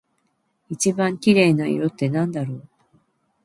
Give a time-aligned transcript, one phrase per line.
[0.67, 2.67] 一番綺麗な色ってなんだろう？